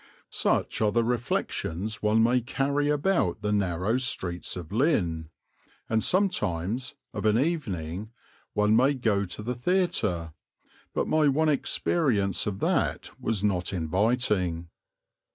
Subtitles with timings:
[0.31, 5.29] Such are the reflections one may carry about the narrow streets of Lynn,
[5.87, 8.09] and sometimes, of an evening,
[8.53, 10.33] one may go to the theatre,
[10.95, 14.69] but my one experience of that was not inviting.